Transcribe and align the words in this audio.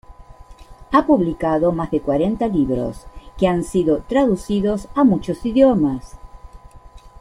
Ha 0.91 1.05
publicado 1.05 1.73
más 1.73 1.91
de 1.91 2.01
cuarenta 2.01 2.47
libros, 2.47 3.05
que 3.37 3.47
han 3.47 3.63
sido 3.63 3.99
traducidos 4.01 4.87
a 4.95 5.03
muchos 5.03 5.45
idiomas. 5.45 6.17